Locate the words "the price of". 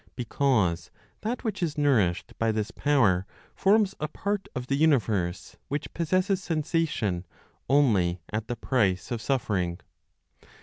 8.47-9.21